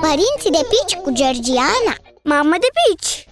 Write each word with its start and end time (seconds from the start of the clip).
Părinții 0.00 0.50
de 0.50 0.66
pici 0.68 0.96
cu 1.02 1.10
Georgiana 1.12 1.94
Mamă 2.22 2.56
de 2.60 2.66
pici! 2.82 3.26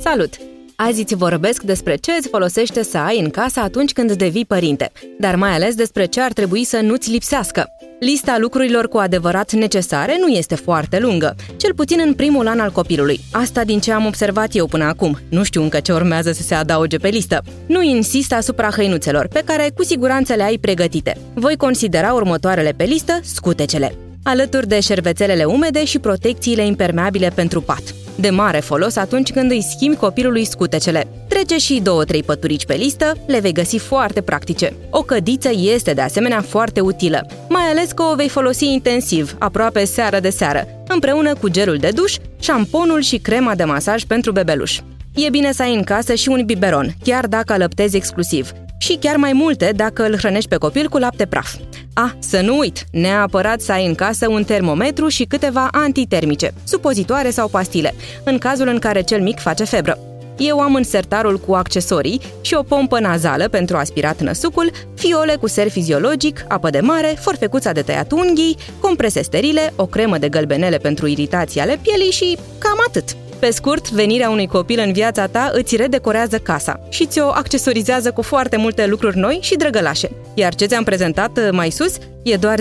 Salut! 0.00 0.34
Azi 0.76 1.00
îți 1.00 1.14
vorbesc 1.14 1.62
despre 1.62 1.96
ce 1.96 2.12
îți 2.12 2.28
folosește 2.28 2.82
să 2.82 2.98
ai 2.98 3.18
în 3.18 3.30
casă 3.30 3.60
atunci 3.60 3.92
când 3.92 4.12
devii 4.12 4.44
părinte, 4.44 4.92
dar 5.18 5.36
mai 5.36 5.50
ales 5.50 5.74
despre 5.74 6.06
ce 6.06 6.20
ar 6.20 6.32
trebui 6.32 6.64
să 6.64 6.80
nu-ți 6.80 7.10
lipsească. 7.10 7.75
Lista 7.98 8.36
lucrurilor 8.38 8.88
cu 8.88 8.96
adevărat 8.96 9.52
necesare 9.52 10.16
nu 10.20 10.26
este 10.26 10.54
foarte 10.54 10.98
lungă, 10.98 11.34
cel 11.56 11.74
puțin 11.74 12.00
în 12.04 12.14
primul 12.14 12.46
an 12.48 12.60
al 12.60 12.70
copilului. 12.70 13.20
Asta 13.32 13.64
din 13.64 13.80
ce 13.80 13.92
am 13.92 14.06
observat 14.06 14.54
eu 14.54 14.66
până 14.66 14.84
acum. 14.84 15.18
Nu 15.28 15.42
știu 15.42 15.62
încă 15.62 15.80
ce 15.80 15.92
urmează 15.92 16.32
să 16.32 16.42
se 16.42 16.54
adauge 16.54 16.96
pe 16.96 17.08
listă. 17.08 17.42
Nu 17.66 17.82
insist 17.82 18.32
asupra 18.32 18.70
hăinuțelor, 18.70 19.26
pe 19.26 19.42
care 19.44 19.70
cu 19.74 19.84
siguranță 19.84 20.34
le 20.34 20.42
ai 20.42 20.56
pregătite. 20.56 21.16
Voi 21.34 21.56
considera 21.56 22.12
următoarele 22.12 22.70
pe 22.76 22.84
listă 22.84 23.20
scutecele 23.22 23.96
alături 24.26 24.68
de 24.68 24.80
șervețelele 24.80 25.44
umede 25.44 25.84
și 25.84 25.98
protecțiile 25.98 26.66
impermeabile 26.66 27.32
pentru 27.34 27.60
pat. 27.60 27.82
De 28.14 28.30
mare 28.30 28.58
folos 28.58 28.96
atunci 28.96 29.32
când 29.32 29.50
îi 29.50 29.62
schimbi 29.62 29.96
copilului 29.96 30.44
scutecele. 30.44 31.08
Trece 31.28 31.58
și 31.58 31.80
două-trei 31.82 32.22
păturici 32.22 32.66
pe 32.66 32.74
listă, 32.74 33.12
le 33.26 33.38
vei 33.38 33.52
găsi 33.52 33.78
foarte 33.78 34.20
practice. 34.20 34.74
O 34.90 35.02
cădiță 35.02 35.50
este 35.74 35.92
de 35.92 36.00
asemenea 36.00 36.40
foarte 36.40 36.80
utilă, 36.80 37.26
mai 37.66 37.74
ales 37.74 37.92
că 37.92 38.02
o 38.02 38.14
vei 38.14 38.28
folosi 38.28 38.64
intensiv, 38.64 39.36
aproape 39.38 39.84
seară 39.84 40.20
de 40.20 40.30
seară, 40.30 40.66
împreună 40.88 41.34
cu 41.34 41.48
gelul 41.48 41.76
de 41.76 41.90
duș, 41.94 42.14
șamponul 42.40 43.00
și 43.00 43.18
crema 43.18 43.54
de 43.54 43.64
masaj 43.64 44.02
pentru 44.02 44.32
bebeluș. 44.32 44.78
E 45.14 45.30
bine 45.30 45.52
să 45.52 45.62
ai 45.62 45.74
în 45.74 45.82
casă 45.82 46.14
și 46.14 46.28
un 46.28 46.42
biberon, 46.44 46.94
chiar 47.02 47.26
dacă 47.26 47.52
alăptezi 47.52 47.96
exclusiv, 47.96 48.52
și 48.78 48.96
chiar 49.00 49.16
mai 49.16 49.32
multe 49.32 49.72
dacă 49.76 50.04
îl 50.06 50.16
hrănești 50.16 50.48
pe 50.48 50.56
copil 50.56 50.88
cu 50.88 50.98
lapte 50.98 51.26
praf. 51.26 51.54
A, 51.94 52.16
să 52.18 52.40
nu 52.40 52.58
uit, 52.58 52.84
neapărat 52.92 53.60
să 53.60 53.72
ai 53.72 53.86
în 53.86 53.94
casă 53.94 54.28
un 54.28 54.44
termometru 54.44 55.08
și 55.08 55.24
câteva 55.24 55.68
antitermice, 55.70 56.54
supozitoare 56.64 57.30
sau 57.30 57.48
pastile, 57.48 57.94
în 58.24 58.38
cazul 58.38 58.68
în 58.68 58.78
care 58.78 59.02
cel 59.02 59.20
mic 59.20 59.38
face 59.38 59.64
febră. 59.64 59.98
Eu 60.38 60.60
am 60.60 60.74
în 60.74 60.82
sertarul 60.82 61.38
cu 61.38 61.54
accesorii 61.54 62.20
și 62.40 62.54
o 62.54 62.62
pompă 62.62 63.00
nazală 63.00 63.48
pentru 63.48 63.76
aspirat 63.76 64.20
năsucul, 64.20 64.70
fiole 64.94 65.36
cu 65.36 65.46
ser 65.46 65.68
fiziologic, 65.68 66.44
apă 66.48 66.70
de 66.70 66.80
mare, 66.80 67.16
forfecuța 67.20 67.72
de 67.72 67.82
tăiat 67.82 68.12
unghii, 68.12 68.56
comprese 68.80 69.22
sterile, 69.22 69.72
o 69.76 69.86
cremă 69.86 70.18
de 70.18 70.28
gălbenele 70.28 70.76
pentru 70.76 71.06
iritații 71.06 71.60
ale 71.60 71.78
pielii 71.82 72.10
și 72.10 72.38
cam 72.58 72.78
atât. 72.86 73.16
Pe 73.38 73.50
scurt, 73.50 73.90
venirea 73.90 74.30
unui 74.30 74.46
copil 74.46 74.82
în 74.86 74.92
viața 74.92 75.26
ta 75.26 75.50
îți 75.52 75.76
redecorează 75.76 76.38
casa 76.38 76.80
și 76.88 77.06
ți-o 77.06 77.28
accesorizează 77.28 78.10
cu 78.10 78.22
foarte 78.22 78.56
multe 78.56 78.86
lucruri 78.86 79.18
noi 79.18 79.38
și 79.42 79.56
drăgălașe. 79.56 80.10
Iar 80.34 80.54
ce 80.54 80.66
ți-am 80.66 80.84
prezentat 80.84 81.38
uh, 81.38 81.48
mai 81.52 81.70
sus 81.70 81.96
e 82.22 82.36
doar 82.36 82.58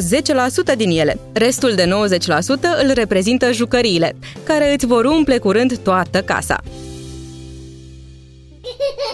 10% 0.74 0.76
din 0.78 0.90
ele. 0.90 1.20
Restul 1.34 1.74
de 1.76 1.84
90% 1.84 1.88
îl 2.84 2.92
reprezintă 2.94 3.52
jucăriile, 3.52 4.16
care 4.44 4.74
îți 4.74 4.86
vor 4.86 5.06
umple 5.06 5.38
curând 5.38 5.78
toată 5.78 6.22
casa. 6.22 6.62